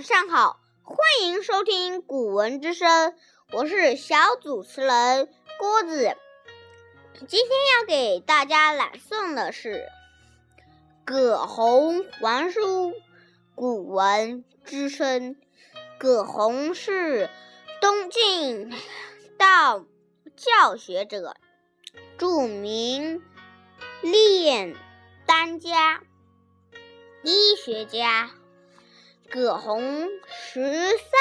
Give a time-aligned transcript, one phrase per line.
[0.00, 2.88] 晚上好，欢迎收听《古文之声》，
[3.52, 6.16] 我是小主持人郭子。
[7.28, 9.84] 今天要给大家朗诵的是
[11.04, 12.92] 《葛洪还书·
[13.54, 15.34] 古文之声》。
[15.98, 17.28] 葛洪是
[17.82, 18.72] 东晋
[19.36, 19.84] 道
[20.34, 21.36] 教学者，
[22.16, 23.22] 著名
[24.00, 24.74] 炼
[25.26, 26.00] 丹家、
[27.22, 28.30] 医学家。
[29.30, 31.20] 葛洪十三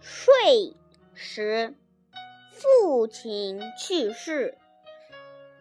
[0.00, 0.76] 岁
[1.12, 1.74] 时，
[2.52, 4.56] 父亲去世，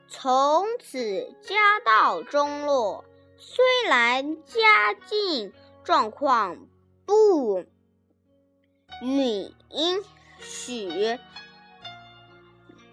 [0.08, 3.03] 从此家道中落。
[3.39, 5.52] 虽然家境
[5.84, 6.67] 状况
[7.08, 7.66] 不
[9.02, 9.52] 允
[10.39, 11.17] 许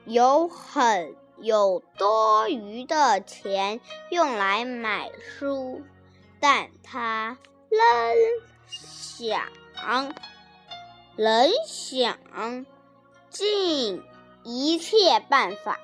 [0.07, 5.83] 有很有多余的钱用来买书，
[6.41, 7.37] 但他
[7.69, 7.79] 仍。
[8.69, 9.43] 想，
[11.17, 12.17] 能想
[13.31, 14.03] 尽
[14.45, 15.79] 一切办法，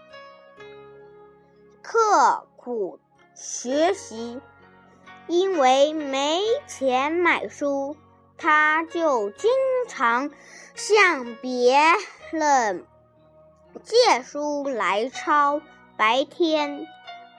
[1.83, 3.01] 刻苦
[3.35, 4.41] 学习。
[5.27, 7.97] 因为没钱买书，
[8.37, 9.51] 他就经
[9.89, 10.31] 常
[10.75, 11.81] 向别
[12.31, 12.85] 人
[13.83, 15.63] 借书来抄。
[15.97, 16.87] 白天，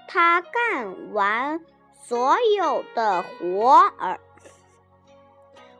[0.08, 1.60] 他干完
[2.02, 4.20] 所有的活儿。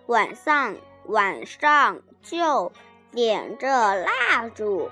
[0.08, 0.76] 晚上，
[1.08, 2.72] 晚上就
[3.12, 4.92] 点着蜡烛，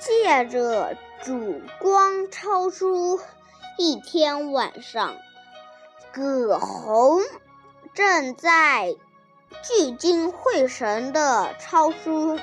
[0.00, 3.20] 借着烛光抄书。
[3.76, 5.14] 一天晚上，
[6.10, 7.20] 葛洪
[7.92, 8.96] 正在
[9.62, 12.40] 聚精会神地抄书，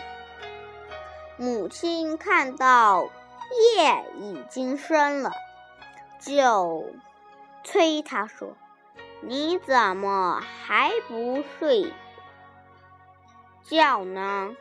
[1.38, 3.10] 母亲看到
[3.76, 5.32] 夜已经深了，
[6.22, 6.86] 就
[7.64, 8.56] 催他说。
[9.22, 11.92] 你怎么还不睡
[13.64, 14.56] 觉呢？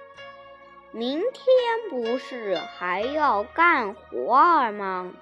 [0.92, 5.12] 明天不是还要干活儿吗？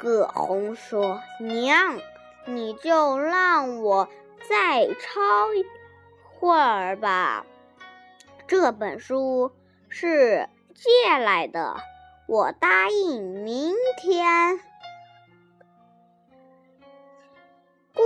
[0.00, 2.00] 葛洪说：“娘，
[2.46, 4.08] 你就让我
[4.48, 5.20] 再抄
[6.22, 7.44] 会儿吧。
[8.46, 9.52] 这本书
[9.88, 11.76] 是借来的，
[12.26, 14.60] 我答应明天。”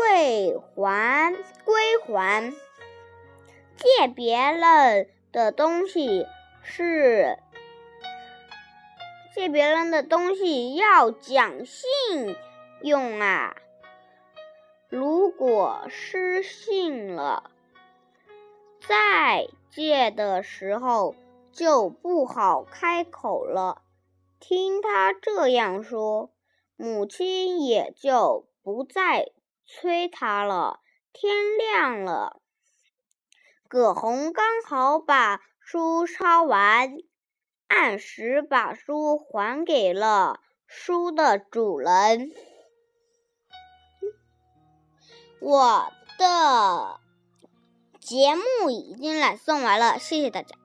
[0.01, 1.35] 归还
[1.67, 2.55] 归还，
[3.77, 6.27] 借别人的东西
[6.63, 7.37] 是
[9.35, 12.35] 借别人的东西要讲信
[12.81, 13.55] 用啊！
[14.89, 17.51] 如果失信了，
[18.81, 21.15] 再借的时候
[21.53, 23.83] 就不好开口了。
[24.39, 26.31] 听他这样说，
[26.77, 29.33] 母亲也就不再。
[29.73, 30.81] 催他了。
[31.13, 32.41] 天亮了，
[33.69, 36.93] 葛洪刚好把书抄完，
[37.67, 42.31] 按时把书还给了书的主人。
[45.41, 47.01] 我的
[47.99, 50.60] 节目已经朗诵完了，谢谢大家。